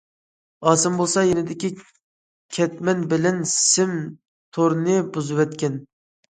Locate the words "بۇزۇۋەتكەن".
5.15-5.81